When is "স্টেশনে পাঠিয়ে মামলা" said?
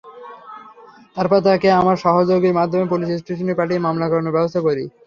3.13-4.07